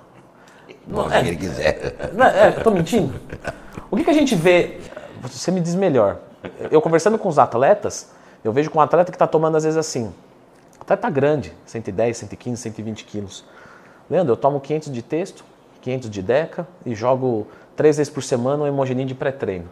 Não, 0.87 1.13
é, 1.13 1.21
ele 1.21 1.37
quiser. 1.37 2.11
Não, 2.15 2.25
é, 2.25 2.57
eu 2.57 2.65
tô 2.65 2.71
mentindo? 2.71 3.21
O 3.91 3.97
que, 3.99 4.05
que 4.05 4.11
a 4.11 4.15
gente 4.15 4.35
vê, 4.35 4.81
você 5.21 5.51
me 5.51 5.61
diz 5.61 5.75
melhor, 5.75 6.17
eu 6.71 6.81
conversando 6.81 7.19
com 7.19 7.29
os 7.29 7.39
atletas, 7.39 8.13
eu 8.43 8.51
vejo 8.51 8.71
com 8.71 8.79
um 8.79 8.83
atleta 8.83 9.13
que 9.13 9.17
está 9.17 9.27
tomando 9.27 9.59
às 9.59 9.65
vezes 9.65 9.77
assim, 9.77 10.07
o 10.79 10.83
atleta 10.83 11.03
tá 11.03 11.11
grande, 11.11 11.53
110, 11.67 12.17
115, 12.17 12.63
120 12.63 13.05
quilos. 13.05 13.45
Leandro, 14.09 14.33
eu 14.33 14.39
tomo 14.39 14.59
500 14.59 14.91
de 14.91 15.03
texto, 15.03 15.45
500 15.83 16.09
de 16.09 16.23
deca 16.23 16.67
e 16.87 16.95
jogo 16.95 17.47
três 17.81 17.97
vezes 17.97 18.13
por 18.13 18.23
semana 18.23 18.65
um 18.65 18.67
hemogenin 18.67 19.07
de 19.07 19.15
pré-treino. 19.15 19.65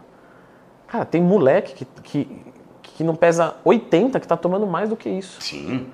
Cara, 0.87 1.05
tem 1.05 1.21
moleque 1.21 1.75
que, 1.75 1.87
que, 2.01 2.41
que 2.81 3.03
não 3.03 3.15
pesa 3.15 3.53
80 3.63 4.19
que 4.19 4.25
está 4.25 4.35
tomando 4.35 4.65
mais 4.65 4.89
do 4.89 4.95
que 4.95 5.07
isso. 5.07 5.39
Sim. 5.39 5.85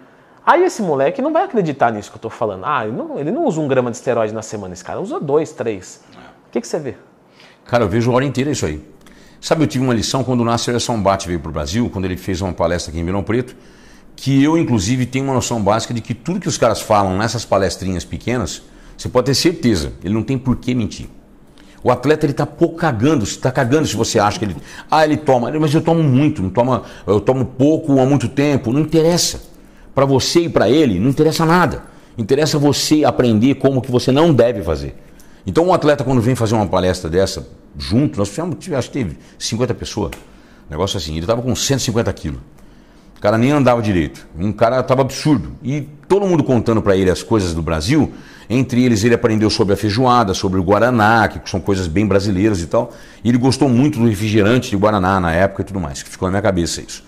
Aí 0.46 0.64
esse 0.64 0.82
moleque 0.82 1.22
não 1.22 1.34
vai 1.34 1.44
acreditar 1.44 1.92
nisso 1.92 2.10
que 2.10 2.16
eu 2.16 2.20
estou 2.20 2.32
falando. 2.32 2.64
Ah, 2.64 2.88
ele 2.88 2.96
não, 2.96 3.20
ele 3.20 3.32
não 3.32 3.44
usa 3.44 3.60
um 3.60 3.68
grama 3.68 3.92
de 3.92 3.98
esteroide 3.98 4.34
na 4.34 4.42
semana, 4.42 4.74
esse 4.74 4.84
cara 4.84 5.02
usa 5.02 5.20
dois, 5.20 5.52
três. 5.52 6.06
O 6.48 6.52
que, 6.52 6.62
que 6.62 6.68
você 6.70 6.80
vê? 6.80 6.96
Cara, 7.66 7.84
eu 7.84 7.90
vejo 7.90 8.10
a 8.10 8.16
hora 8.16 8.24
inteira 8.24 8.50
isso 8.50 8.66
aí. 8.66 8.82
Sabe, 9.42 9.66
eu 9.66 9.68
tive 9.68 9.84
uma 9.84 9.94
lição 9.94 10.24
quando 10.24 10.40
o 10.40 10.46
Nasser 10.46 10.80
Sambate 10.80 11.28
veio 11.28 11.42
para 11.42 11.50
o 11.50 11.52
Brasil, 11.52 11.90
quando 11.90 12.06
ele 12.06 12.16
fez 12.16 12.40
uma 12.40 12.54
palestra 12.54 12.92
aqui 12.92 13.00
em 13.02 13.04
Milão 13.04 13.24
Preto, 13.24 13.58
que 14.16 14.42
eu, 14.42 14.58
inclusive, 14.58 15.06
tenho 15.06 15.26
uma 15.26 15.34
noção 15.34 15.62
básica 15.62 15.94
de 15.94 16.00
que 16.00 16.14
tudo 16.14 16.40
que 16.40 16.48
os 16.48 16.58
caras 16.58 16.80
falam 16.80 17.18
nessas 17.18 17.44
palestrinhas 17.44 18.06
pequenas, 18.06 18.62
você 18.98 19.10
pode 19.10 19.26
ter 19.26 19.36
certeza, 19.36 19.92
ele 20.02 20.14
não 20.14 20.24
tem 20.24 20.38
por 20.38 20.56
que 20.56 20.74
mentir. 20.74 21.10
O 21.86 21.92
atleta 21.92 22.26
ele 22.26 22.32
está 22.32 22.48
cagando, 22.76 23.24
está 23.24 23.52
cagando 23.52 23.86
se 23.88 23.96
você 23.96 24.18
acha 24.18 24.40
que 24.40 24.46
ele. 24.46 24.56
Ah, 24.90 25.06
ele 25.06 25.18
toma, 25.18 25.52
mas 25.52 25.72
eu 25.72 25.84
tomo 25.84 26.02
muito, 26.02 26.42
não 26.42 26.50
toma, 26.50 26.82
eu 27.06 27.22
tomo 27.22 27.46
pouco 27.46 28.00
há 28.00 28.06
muito 28.08 28.28
tempo. 28.28 28.74
Não 28.74 28.80
interessa. 28.82 29.40
Para 29.94 30.04
você 30.04 30.46
e 30.46 30.50
para 30.50 30.68
ele, 30.68 31.00
não 31.00 31.12
interessa 31.12 31.46
nada. 31.46 31.84
Interessa 32.18 32.58
você 32.58 33.06
aprender 33.06 33.54
como 33.56 33.84
que 33.84 33.92
você 33.92 34.12
não 34.12 34.34
deve 34.34 34.64
fazer. 34.64 34.96
Então 35.46 35.68
um 35.68 35.74
atleta 35.76 36.04
quando 36.04 36.20
vem 36.22 36.34
fazer 36.34 36.56
uma 36.56 36.66
palestra 36.66 37.08
dessa, 37.08 37.48
junto, 37.78 38.18
nós 38.18 38.30
fizemos, 38.30 38.58
acho 38.74 38.90
que 38.90 39.04
teve 39.04 39.20
50 39.38 39.76
pessoas. 39.76 40.14
Negócio 40.68 40.98
assim, 40.98 41.12
ele 41.12 41.20
estava 41.20 41.44
com 41.44 41.56
150 41.56 42.12
quilos. 42.14 42.40
O 43.16 43.22
cara 43.22 43.38
nem 43.38 43.52
andava 43.52 43.80
direito. 43.80 44.28
Um 44.36 44.52
cara 44.52 44.80
estava 44.80 45.02
absurdo. 45.02 45.52
E 45.62 45.82
todo 46.08 46.26
mundo 46.26 46.44
contando 46.44 46.82
para 46.82 46.98
ele 46.98 47.12
as 47.12 47.22
coisas 47.22 47.54
do 47.54 47.62
Brasil. 47.62 48.12
Entre 48.50 48.84
eles, 48.84 49.04
ele 49.04 49.16
aprendeu 49.16 49.50
sobre 49.50 49.74
a 49.74 49.78
feijoada, 49.78 50.34
sobre 50.34 50.60
o 50.60 50.64
Guaraná, 50.64 51.28
que 51.28 51.50
são 51.50 51.60
coisas 51.60 51.88
bem 51.88 52.06
brasileiras 52.06 52.62
e 52.62 52.68
tal. 52.68 52.94
E 53.24 53.30
ele 53.30 53.38
gostou 53.38 53.68
muito 53.68 54.00
do 54.00 54.08
refrigerante 54.08 54.70
de 54.70 54.78
Guaraná 54.78 55.20
na 55.20 55.32
época 55.32 55.64
e 55.64 55.66
tudo 55.66 55.80
mais, 55.80 56.04
que 56.04 56.10
ficou 56.10 56.28
na 56.28 56.32
minha 56.32 56.42
cabeça 56.42 56.82
isso. 56.82 57.04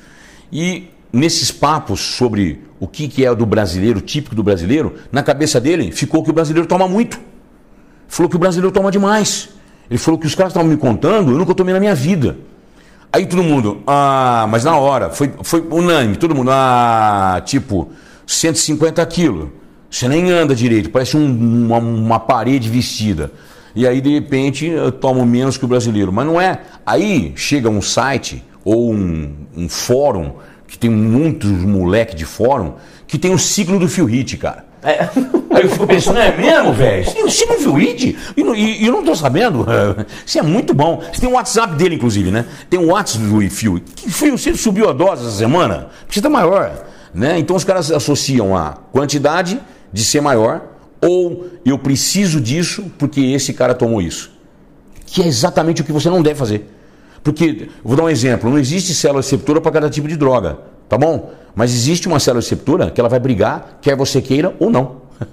E 0.52 0.90
nesses 1.12 1.52
papos 1.52 2.00
sobre 2.00 2.64
o 2.80 2.88
que, 2.88 3.26
é 3.26 3.34
do 3.34 3.46
brasileiro, 3.46 4.02
típico 4.02 4.36
do 4.36 4.44
brasileiro, 4.44 4.96
na 5.12 5.24
cabeça 5.24 5.60
dele 5.60 5.92
ficou 5.92 6.24
que 6.24 6.30
o 6.30 6.34
brasileiro 6.34 6.68
toma 6.68 6.88
muito. 6.88 7.20
Falou 8.08 8.30
que 8.30 8.36
o 8.36 8.40
brasileiro 8.40 8.72
toma 8.72 8.92
demais. 8.92 9.50
Ele 9.90 9.98
falou 9.98 10.20
que 10.20 10.28
os 10.28 10.36
caras 10.36 10.52
estavam 10.52 10.70
me 10.70 10.78
contando, 10.78 11.32
eu 11.32 11.38
nunca 11.38 11.54
tomei 11.54 11.74
na 11.74 11.80
minha 11.80 11.96
vida. 11.96 12.38
Aí 13.12 13.26
todo 13.26 13.42
mundo, 13.42 13.82
ah, 13.88 14.46
mas 14.50 14.64
na 14.64 14.78
hora, 14.78 15.10
foi, 15.10 15.32
foi 15.44 15.62
unânime, 15.72 16.18
todo 16.18 16.36
mundo, 16.36 16.52
ah, 16.52 17.42
tipo, 17.46 17.90
150 18.26 19.06
quilos. 19.06 19.50
Você 19.90 20.08
nem 20.08 20.32
anda 20.32 20.56
direito, 20.56 20.90
parece 20.90 21.16
um, 21.16 21.66
uma, 21.66 21.78
uma, 21.78 22.20
parede 22.20 22.70
vestida. 22.70 23.32
E 23.76 23.88
aí, 23.88 24.02
de 24.02 24.14
repente, 24.14 24.66
eu 24.66 24.92
tomo 24.92 25.26
menos 25.26 25.58
que 25.58 25.66
o 25.66 25.68
brasileiro. 25.68 26.12
Mas 26.12 26.26
não 26.26 26.42
é. 26.42 26.62
Aí 26.86 27.32
chega 27.36 27.70
um 27.70 27.82
site 27.82 28.44
ou 28.66 28.92
um, 28.92 29.34
um 29.56 29.70
fórum, 29.70 30.34
que 30.68 30.78
tem 30.78 30.90
muitos 30.90 31.50
moleque 31.50 32.16
de 32.16 32.26
fórum, 32.26 32.74
que 33.06 33.18
tem 33.18 33.34
o 33.34 33.40
ciclo 33.40 33.80
do 33.80 33.88
Phil 33.88 34.06
Hit, 34.06 34.36
cara. 34.38 34.66
É. 34.84 35.10
Aí 35.52 35.64
eu 35.64 35.70
fico 35.70 35.88
pensando, 35.88 36.20
é 36.20 36.36
mesmo, 36.36 36.74
velho? 36.74 37.04
Você 37.04 37.46
não 37.46 37.58
viu 37.58 37.74
o 37.74 37.78
It? 37.78 38.16
E, 38.38 38.86
eu 38.86 38.92
não 38.92 39.04
tô 39.04 39.16
sabendo. 39.16 39.66
Isso 40.26 40.38
é 40.38 40.42
muito 40.42 40.74
bom. 40.74 41.02
Você 41.12 41.22
tem 41.22 41.30
o 41.30 41.34
WhatsApp 41.34 41.76
dele, 41.76 41.96
inclusive, 41.96 42.30
né? 42.30 42.46
Tem 42.70 42.80
o 42.80 42.92
WhatsApp 42.92 43.26
do 43.26 43.50
Phil. 43.50 43.82
Que 43.96 44.10
foi, 44.10 44.32
você 44.32 44.54
subiu 44.56 44.90
a 44.90 44.94
dose 44.94 45.26
essa 45.26 45.36
semana? 45.36 45.88
Porque 46.06 46.22
tá 46.22 46.30
maior. 46.30 46.86
Né? 47.14 47.40
Então 47.40 47.56
os 47.56 47.64
caras 47.64 47.92
associam 47.92 48.56
a 48.56 48.74
quantidade 48.92 49.60
de 49.92 50.04
ser 50.04 50.22
maior, 50.22 50.62
ou 51.02 51.48
eu 51.66 51.78
preciso 51.78 52.42
disso 52.42 52.92
porque 52.98 53.22
esse 53.22 53.54
cara 53.54 53.74
tomou 53.74 54.02
isso. 54.02 54.32
Que 55.06 55.22
é 55.22 55.28
exatamente 55.28 55.82
o 55.82 55.86
que 55.86 55.92
você 55.92 56.10
não 56.10 56.22
deve 56.22 56.36
fazer. 56.36 56.70
Porque, 57.24 57.70
vou 57.84 57.96
dar 57.96 58.04
um 58.04 58.10
exemplo, 58.10 58.50
não 58.50 58.58
existe 58.58 58.94
célula 58.94 59.22
receptora 59.22 59.60
para 59.60 59.72
cada 59.72 59.90
tipo 59.90 60.08
de 60.08 60.16
droga, 60.16 60.60
tá 60.88 60.98
bom? 60.98 61.32
Mas 61.56 61.74
existe 61.74 62.08
uma 62.08 62.20
célula 62.20 62.42
receptora 62.42 62.92
que 62.92 63.00
ela 63.00 63.10
vai 63.10 63.20
brigar, 63.20 63.80
quer 63.82 63.96
você 63.96 64.22
queira 64.22 64.56
ou 64.60 64.70
não. 64.70 65.08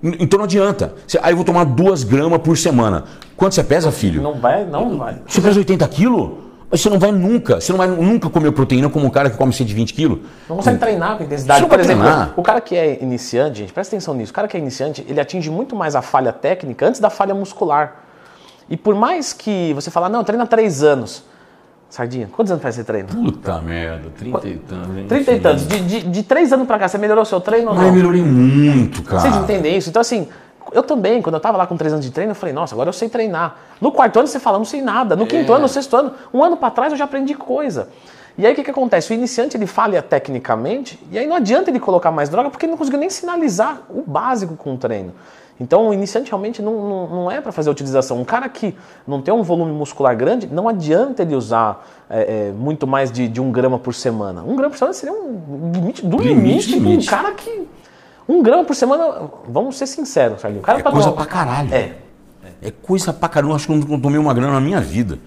Então 0.00 0.38
não 0.38 0.44
adianta. 0.44 0.94
Aí 1.20 1.32
eu 1.32 1.36
vou 1.36 1.44
tomar 1.44 1.64
duas 1.64 2.04
gramas 2.04 2.40
por 2.40 2.56
semana. 2.56 3.02
Quanto 3.36 3.56
você 3.56 3.64
pesa, 3.64 3.90
filho? 3.90 4.22
Não 4.22 4.38
vai, 4.38 4.64
não 4.64 4.96
vai. 4.96 5.20
Você 5.26 5.40
pesa 5.40 5.58
80 5.58 5.88
quilos? 5.88 6.30
Mas 6.70 6.80
você 6.82 6.90
não 6.90 6.98
vai 6.98 7.10
nunca, 7.10 7.60
você 7.60 7.72
não 7.72 7.78
vai 7.78 7.88
nunca 7.88 8.28
comer 8.28 8.52
proteína 8.52 8.90
como 8.90 9.06
um 9.06 9.10
cara 9.10 9.30
que 9.30 9.36
come 9.38 9.52
120 9.52 9.94
quilos. 9.94 10.18
Não 10.48 10.56
consegue 10.56 10.78
treinar 10.78 11.16
com 11.16 11.24
intensidade. 11.24 11.60
Você 11.60 11.62
não 11.62 11.68
Por 11.68 11.80
exemplo, 11.80 12.02
treinar. 12.04 12.34
o 12.36 12.42
cara 12.42 12.60
que 12.60 12.76
é 12.76 13.02
iniciante, 13.02 13.58
gente, 13.60 13.72
presta 13.72 13.96
atenção 13.96 14.12
nisso. 14.14 14.32
O 14.32 14.34
cara 14.34 14.46
que 14.46 14.56
é 14.56 14.60
iniciante, 14.60 15.04
ele 15.08 15.18
atinge 15.20 15.50
muito 15.50 15.74
mais 15.74 15.94
a 15.96 16.02
falha 16.02 16.32
técnica 16.32 16.86
antes 16.86 17.00
da 17.00 17.08
falha 17.08 17.34
muscular. 17.34 18.04
E 18.68 18.76
por 18.76 18.94
mais 18.94 19.32
que 19.32 19.72
você 19.72 19.90
fala, 19.90 20.10
não, 20.10 20.22
treina 20.22 20.46
três 20.46 20.82
anos. 20.82 21.24
Sardinha, 21.88 22.28
quantos 22.30 22.50
anos 22.52 22.62
faz 22.62 22.74
esse 22.76 22.84
treino? 22.84 23.08
Puta 23.08 23.62
merda, 23.62 24.10
30 24.18 24.46
e 24.46 24.56
tantos. 24.58 24.96
hein? 24.98 25.06
Trinta 25.08 25.32
e 25.32 25.40
tantos. 25.40 25.66
De, 25.66 25.80
de, 25.80 26.00
de 26.02 26.22
três 26.22 26.52
anos 26.52 26.66
pra 26.66 26.78
cá, 26.78 26.86
você 26.86 26.98
melhorou 26.98 27.24
seu 27.24 27.40
treino 27.40 27.70
ou 27.70 27.76
eu 27.76 27.80
não? 27.82 27.92
melhorei 27.92 28.20
muito, 28.22 29.02
cara. 29.04 29.20
Vocês 29.22 29.34
entendem 29.36 29.74
isso? 29.74 29.88
Então, 29.88 30.02
assim, 30.02 30.28
eu 30.72 30.82
também, 30.82 31.20
quando 31.22 31.34
eu 31.34 31.40
tava 31.40 31.56
lá 31.58 31.66
com 31.66 31.76
três 31.76 31.92
anos 31.92 32.04
de 32.04 32.10
treino, 32.10 32.32
eu 32.32 32.34
falei, 32.36 32.54
nossa, 32.54 32.74
agora 32.74 32.88
eu 32.88 32.92
sei 32.92 33.08
treinar. 33.08 33.56
No 33.80 33.90
quarto 33.92 34.18
ano 34.18 34.28
você 34.28 34.38
fala, 34.38 34.58
não 34.58 34.64
sei 34.64 34.80
nada. 34.82 35.14
No 35.16 35.26
quinto 35.26 35.50
É. 35.52 35.54
ano, 35.54 35.62
no 35.62 35.68
sexto 35.68 35.96
ano, 35.96 36.12
um 36.32 36.42
ano 36.42 36.56
pra 36.56 36.70
trás 36.70 36.92
eu 36.92 36.98
já 36.98 37.04
aprendi 37.04 37.34
coisa. 37.34 37.88
E 38.36 38.46
aí 38.46 38.52
o 38.52 38.54
que, 38.54 38.62
que 38.62 38.70
acontece? 38.70 39.12
O 39.12 39.14
iniciante 39.14 39.56
ele 39.56 39.66
falha 39.66 40.00
tecnicamente, 40.00 40.98
e 41.10 41.18
aí 41.18 41.26
não 41.26 41.36
adianta 41.36 41.70
ele 41.70 41.80
colocar 41.80 42.10
mais 42.12 42.28
droga, 42.28 42.50
porque 42.50 42.66
ele 42.66 42.70
não 42.70 42.78
conseguiu 42.78 43.00
nem 43.00 43.10
sinalizar 43.10 43.82
o 43.90 44.02
básico 44.06 44.56
com 44.56 44.74
o 44.74 44.78
treino. 44.78 45.12
Então 45.60 45.88
o 45.88 45.92
iniciante 45.92 46.30
realmente 46.30 46.62
não, 46.62 46.72
não, 46.88 47.06
não 47.08 47.30
é 47.30 47.40
para 47.40 47.50
fazer 47.50 47.68
a 47.68 47.72
utilização. 47.72 48.16
Um 48.20 48.24
cara 48.24 48.48
que 48.48 48.76
não 49.04 49.20
tem 49.20 49.34
um 49.34 49.42
volume 49.42 49.72
muscular 49.72 50.16
grande, 50.16 50.46
não 50.46 50.68
adianta 50.68 51.22
ele 51.22 51.34
usar 51.34 51.84
é, 52.08 52.50
é, 52.50 52.52
muito 52.52 52.86
mais 52.86 53.10
de, 53.10 53.26
de 53.26 53.40
um 53.40 53.50
grama 53.50 53.76
por 53.76 53.92
semana. 53.92 54.40
Um 54.42 54.54
grama 54.54 54.70
por 54.70 54.78
semana 54.78 54.94
seria 54.94 55.12
um 55.12 55.72
limite 55.74 56.06
do 56.06 56.16
Limite, 56.18 56.34
limite, 56.36 56.68
de 56.68 56.76
um 56.76 56.82
limite. 56.90 57.10
cara 57.10 57.32
que. 57.32 57.66
Um 58.28 58.42
grama 58.42 58.64
por 58.64 58.74
semana, 58.76 59.30
vamos 59.48 59.76
ser 59.78 59.86
sinceros, 59.86 60.40
Sardinha. 60.40 60.60
O 60.60 60.64
cara 60.64 60.80
É 60.80 60.82
pra 60.82 60.92
coisa 60.92 61.08
tomar- 61.10 61.22
pra 61.24 61.26
caralho. 61.32 61.72
É. 61.74 61.92
É 62.60 62.70
coisa 62.70 63.12
pra 63.12 63.28
caralho. 63.28 63.52
Eu 63.52 63.56
acho 63.56 63.66
que 63.66 63.72
eu 63.72 63.76
não 63.76 64.00
tomei 64.00 64.18
uma 64.18 64.34
grana 64.34 64.52
na 64.54 64.60
minha 64.60 64.80
vida. 64.80 65.18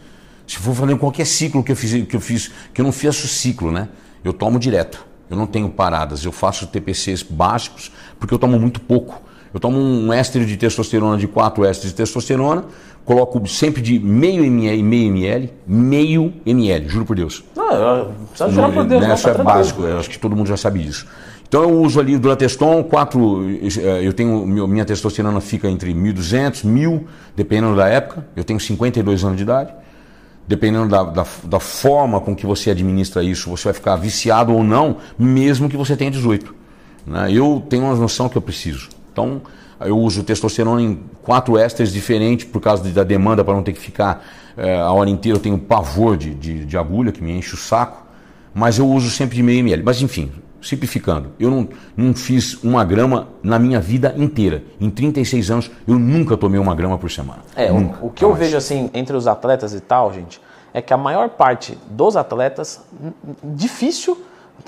Se 0.46 0.58
for 0.58 0.76
fazer 0.76 0.96
qualquer 0.98 1.26
ciclo 1.26 1.64
que 1.64 1.72
eu 1.72 1.76
fiz, 1.76 2.06
que 2.06 2.16
eu 2.16 2.20
fiz, 2.22 2.52
que 2.74 2.82
eu 2.82 2.86
não 2.86 2.92
faço 2.92 3.28
ciclo, 3.28 3.72
né? 3.72 3.88
Eu 4.24 4.34
tomo 4.34 4.60
direto. 4.60 5.04
Eu 5.30 5.38
não 5.38 5.48
tenho 5.48 5.70
paradas. 5.70 6.26
Eu 6.26 6.32
faço 6.32 6.68
TPCs 6.68 7.24
básicos 7.24 7.92
porque 8.20 8.34
eu 8.34 8.40
tomo 8.40 8.60
muito 8.60 8.80
pouco. 8.82 9.22
Eu 9.54 9.60
tomo 9.60 9.78
um 9.80 10.12
éster 10.14 10.46
de 10.46 10.56
testosterona 10.58 11.18
de 11.18 11.28
4 11.28 11.66
ésteres 11.66 11.92
de 11.92 11.98
testosterona, 11.98 12.66
coloco 13.04 13.46
sempre 13.48 13.82
de 13.82 14.00
meio 14.00 14.44
ml, 14.46 14.82
meio 14.84 15.08
ml, 15.10 15.54
meio 15.68 16.34
ml, 16.46 16.88
juro 16.88 17.06
por 17.06 17.16
Deus. 17.16 17.44
Não, 17.56 17.72
eu- 17.74 18.12
jurar 18.50 18.72
por 18.72 18.86
Deus, 18.86 19.02
né, 19.02 19.08
não, 19.10 19.16
Isso 19.16 19.24
tá 19.24 19.30
é 19.30 19.34
tranquilo. 19.34 19.58
básico, 19.58 19.82
eu 19.84 20.00
acho 20.00 20.10
que 20.10 20.18
todo 20.20 20.36
mundo 20.38 20.48
já 20.48 20.56
sabe 20.56 20.80
disso. 20.80 21.06
Então 21.52 21.64
eu 21.64 21.82
uso 21.82 22.00
ali 22.00 22.18
Durateston, 22.18 22.82
4, 22.82 23.46
eu 24.02 24.14
tenho, 24.14 24.48
minha 24.48 24.86
testosterona 24.86 25.42
fica 25.42 25.70
entre 25.70 25.94
1.200, 25.94 26.64
1.000, 26.64 27.04
dependendo 27.36 27.76
da 27.76 27.90
época. 27.90 28.26
Eu 28.38 28.46
tenho 28.46 28.58
52 28.58 29.26
anos 29.26 29.36
de 29.36 29.44
idade. 29.44 29.74
Dependendo 30.48 30.88
da, 30.88 31.04
da, 31.04 31.26
da 31.44 31.60
forma 31.60 32.22
com 32.22 32.34
que 32.34 32.46
você 32.46 32.72
administra 32.72 33.22
isso, 33.22 33.50
você 33.50 33.66
vai 33.66 33.74
ficar 33.74 33.98
viciado 33.98 34.54
ou 34.54 34.64
não, 34.64 34.96
mesmo 35.20 35.68
que 35.68 35.76
você 35.76 35.98
tenha 35.98 36.10
18. 36.10 36.56
né? 37.06 37.30
Eu 37.34 37.62
tenho 37.68 37.84
uma 37.84 37.96
noção 37.96 38.30
que 38.30 38.38
eu 38.38 38.42
preciso. 38.42 38.88
Então, 39.12 39.42
eu 39.82 40.00
uso 40.00 40.24
testosterona 40.24 40.82
em 40.82 41.04
quatro 41.22 41.58
ésteres 41.58 41.92
diferentes 41.92 42.46
por 42.46 42.62
causa 42.62 42.82
da 42.90 43.04
demanda 43.04 43.44
para 43.44 43.54
não 43.54 43.62
ter 43.62 43.74
que 43.74 43.82
ficar 43.82 44.26
eh, 44.56 44.80
a 44.80 44.90
hora 44.94 45.10
inteira. 45.10 45.38
Eu 45.38 45.42
tenho 45.42 45.58
pavor 45.58 46.16
de, 46.16 46.34
de, 46.34 46.64
de 46.64 46.78
agulha 46.78 47.12
que 47.12 47.22
me 47.22 47.34
enche 47.34 47.56
o 47.56 47.58
saco, 47.58 48.08
mas 48.54 48.80
eu 48.80 48.88
uso 48.88 49.10
sempre 49.10 49.36
de 49.36 49.44
meio 49.44 49.60
ml. 49.60 49.84
Mas 49.84 50.02
enfim, 50.02 50.32
simplificando, 50.62 51.32
eu 51.40 51.50
não, 51.50 51.68
não 51.98 52.14
fiz 52.14 52.62
uma 52.64 52.84
grama 52.86 53.28
na 53.42 53.58
minha 53.58 53.80
vida 53.80 54.14
inteira. 54.18 54.64
Em 54.80 54.90
36 54.90 55.52
anos, 55.52 55.72
eu 55.88 55.98
nunca 55.98 56.38
tomei 56.38 56.60
uma 56.60 56.76
grama 56.76 56.98
por 56.98 57.10
semana. 57.10 57.40
É, 57.56 57.72
o- 57.72 57.80
nunca, 57.80 58.06
o, 58.06 58.10
que 58.10 58.24
eu 58.24 58.34
vejo 58.34 58.56
assim 58.58 58.90
entre 58.94 59.16
os 59.16 59.28
atletas 59.28 59.74
e 59.74 59.80
tal, 59.80 60.14
gente, 60.14 60.40
é 60.74 60.82
que 60.82 60.94
a 60.94 60.98
maior 60.98 61.30
parte 61.30 61.78
dos 61.90 62.16
atletas, 62.16 62.80
difícil, 63.44 64.18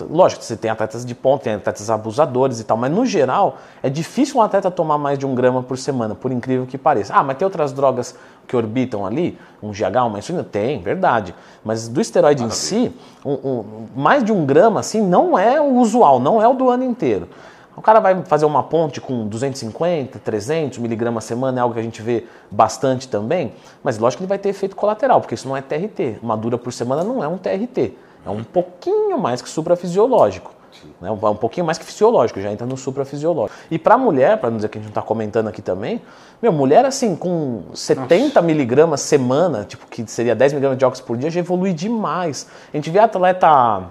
lógico, 0.09 0.43
você 0.43 0.55
tem 0.55 0.69
atletas 0.71 1.05
de 1.05 1.13
ponta, 1.15 1.43
tem 1.45 1.53
atletas 1.53 1.89
abusadores 1.89 2.59
e 2.59 2.63
tal, 2.63 2.75
mas 2.77 2.91
no 2.91 3.05
geral 3.05 3.57
é 3.81 3.89
difícil 3.89 4.37
um 4.37 4.41
atleta 4.41 4.69
tomar 4.71 4.97
mais 4.97 5.17
de 5.19 5.25
um 5.25 5.33
grama 5.35 5.61
por 5.63 5.77
semana, 5.77 6.15
por 6.15 6.31
incrível 6.31 6.65
que 6.65 6.77
pareça. 6.77 7.13
Ah, 7.13 7.23
mas 7.23 7.37
tem 7.37 7.45
outras 7.45 7.71
drogas 7.71 8.15
que 8.47 8.55
orbitam 8.55 9.05
ali, 9.05 9.37
um 9.61 9.71
GH, 9.71 10.05
uma 10.07 10.19
insulina? 10.19 10.43
Tem, 10.43 10.81
verdade. 10.81 11.33
Mas 11.63 11.87
do 11.87 12.01
esteroide 12.01 12.43
em 12.43 12.49
si, 12.49 12.91
um- 13.25 13.31
um- 13.33 13.65
mais 13.95 14.23
de 14.23 14.31
um 14.31 14.45
grama 14.45 14.79
assim 14.79 15.01
não 15.01 15.37
é 15.37 15.61
o 15.61 15.75
usual, 15.77 16.19
não 16.19 16.41
é 16.41 16.47
o 16.47 16.53
do 16.53 16.69
ano 16.69 16.83
inteiro. 16.83 17.27
O 17.75 17.81
cara 17.81 17.99
vai 17.99 18.21
fazer 18.25 18.45
uma 18.45 18.61
ponte 18.61 19.01
com 19.01 19.25
250, 19.27 20.19
300 20.19 20.77
miligramas 20.77 21.25
a 21.25 21.27
semana, 21.27 21.57
é 21.59 21.61
algo 21.63 21.73
que 21.73 21.79
a 21.79 21.83
gente 21.83 22.03
vê 22.03 22.25
bastante 22.51 23.07
também, 23.07 23.53
mas 23.83 23.97
lógico 23.97 24.19
que 24.19 24.23
ele 24.25 24.29
vai 24.29 24.37
ter 24.37 24.49
efeito 24.49 24.75
colateral, 24.75 25.19
porque 25.19 25.33
isso 25.33 25.47
não 25.47 25.57
é 25.57 25.61
TRT. 25.61 26.19
Uma 26.21 26.37
dura 26.37 26.55
por 26.57 26.71
semana 26.71 27.03
não 27.03 27.23
é 27.23 27.27
um 27.27 27.35
TRT, 27.37 27.93
é 28.25 28.29
um 28.29 28.43
pouquinho 28.43 29.17
mais 29.17 29.41
que 29.41 29.49
suprafisiológico. 29.49 30.53
Né? 30.99 31.11
Um, 31.11 31.13
um 31.13 31.35
pouquinho 31.35 31.65
mais 31.65 31.77
que 31.77 31.85
fisiológico, 31.85 32.41
já 32.41 32.51
entra 32.51 32.65
no 32.65 32.77
suprafisiológico. 32.77 33.57
E 33.69 33.77
para 33.77 33.97
mulher, 33.97 34.37
para 34.37 34.49
não 34.49 34.57
dizer 34.57 34.69
que 34.69 34.77
a 34.77 34.81
gente 34.81 34.87
não 34.87 34.91
está 34.91 35.01
comentando 35.01 35.47
aqui 35.47 35.61
também, 35.61 36.01
meu, 36.41 36.51
mulher 36.51 36.85
assim, 36.85 37.15
com 37.15 37.63
70 37.73 38.41
miligramas 38.41 39.01
semana, 39.01 39.63
tipo, 39.63 39.87
que 39.87 40.05
seria 40.09 40.35
10 40.35 40.53
miligramas 40.53 40.77
de 40.77 40.85
óxido 40.85 41.07
por 41.07 41.17
dia, 41.17 41.29
já 41.29 41.39
evolui 41.39 41.73
demais. 41.73 42.47
A 42.73 42.77
gente 42.77 42.89
vê 42.89 42.99
atleta 42.99 43.83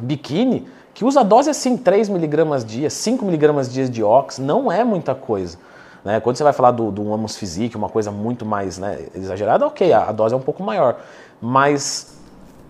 biquíni 0.00 0.66
que 0.92 1.04
usa 1.04 1.24
dose 1.24 1.50
assim, 1.50 1.76
3 1.76 2.08
miligramas 2.08 2.64
dia, 2.64 2.88
5 2.88 3.24
miligramas 3.24 3.72
dia 3.72 3.88
de 3.88 4.02
ox, 4.02 4.38
não 4.38 4.70
é 4.70 4.84
muita 4.84 5.14
coisa. 5.14 5.58
Né? 6.04 6.20
Quando 6.20 6.36
você 6.36 6.44
vai 6.44 6.52
falar 6.52 6.70
do, 6.70 6.90
do 6.92 7.12
Amos 7.12 7.36
Physique, 7.36 7.76
uma 7.76 7.88
coisa 7.88 8.10
muito 8.10 8.46
mais 8.46 8.78
né, 8.78 9.06
exagerada, 9.14 9.66
ok, 9.66 9.92
a, 9.92 10.08
a 10.08 10.12
dose 10.12 10.34
é 10.34 10.36
um 10.36 10.42
pouco 10.42 10.62
maior. 10.62 11.00
Mas 11.40 12.16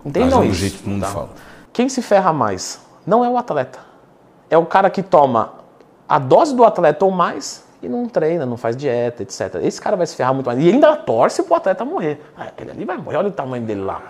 entendam 0.05 0.39
Mas 0.39 0.47
é 0.47 0.51
isso. 0.51 0.59
jeito 0.59 0.77
que 0.77 0.83
todo 0.83 0.91
mundo 0.91 1.01
tá? 1.01 1.07
fala. 1.07 1.29
Quem 1.73 1.89
se 1.89 2.01
ferra 2.01 2.31
mais 2.31 2.79
não 3.05 3.23
é 3.23 3.29
o 3.29 3.37
atleta. 3.37 3.79
É 4.49 4.57
o 4.57 4.65
cara 4.65 4.89
que 4.89 5.01
toma 5.01 5.53
a 6.07 6.19
dose 6.19 6.55
do 6.55 6.63
atleta 6.63 7.03
ou 7.03 7.11
mais 7.11 7.63
e 7.81 7.89
não 7.89 8.07
treina, 8.07 8.45
não 8.45 8.57
faz 8.57 8.75
dieta, 8.77 9.23
etc. 9.23 9.55
Esse 9.61 9.81
cara 9.81 9.95
vai 9.95 10.05
se 10.07 10.15
ferrar 10.15 10.33
muito 10.33 10.45
mais. 10.47 10.59
E 10.59 10.69
ainda 10.69 10.95
torce 10.95 11.43
pro 11.43 11.55
atleta 11.55 11.83
morrer. 11.83 12.21
Ah, 12.37 12.43
aquele 12.43 12.71
ali 12.71 12.85
vai 12.85 12.97
morrer, 12.97 13.17
olha 13.17 13.27
o 13.29 13.31
tamanho 13.31 13.63
dele 13.63 13.81
lá. 13.81 14.01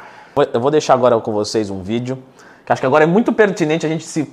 Eu 0.54 0.60
vou 0.60 0.70
deixar 0.70 0.94
agora 0.94 1.20
com 1.20 1.32
vocês 1.32 1.70
um 1.70 1.82
vídeo, 1.82 2.22
que 2.66 2.72
acho 2.72 2.82
que 2.82 2.86
agora 2.86 3.04
é 3.06 3.08
muito 3.08 3.32
pertinente 3.32 3.86
a 3.86 3.90
gente 3.90 4.06
se 4.06 4.30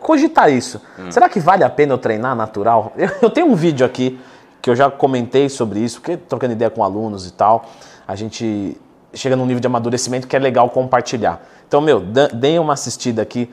cogitar 0.00 0.50
isso. 0.50 0.80
Será 1.10 1.28
que 1.28 1.40
vale 1.40 1.64
a 1.64 1.68
pena 1.70 1.94
eu 1.94 1.98
treinar 1.98 2.34
natural? 2.36 2.92
Eu, 2.96 3.10
eu 3.22 3.30
tenho 3.30 3.46
um 3.48 3.54
vídeo 3.54 3.84
aqui 3.84 4.18
que 4.60 4.68
eu 4.70 4.74
já 4.74 4.90
comentei 4.90 5.48
sobre 5.48 5.78
isso, 5.80 6.00
porque 6.00 6.16
trocando 6.16 6.52
ideia 6.52 6.70
com 6.70 6.82
alunos 6.82 7.26
e 7.26 7.32
tal, 7.32 7.66
a 8.06 8.16
gente 8.16 8.76
chega 9.16 9.34
num 9.34 9.46
nível 9.46 9.60
de 9.60 9.66
amadurecimento 9.66 10.26
que 10.26 10.36
é 10.36 10.38
legal 10.38 10.70
compartilhar. 10.70 11.40
Então, 11.66 11.80
meu, 11.80 12.00
deem 12.00 12.58
uma 12.58 12.74
assistida 12.74 13.22
aqui 13.22 13.44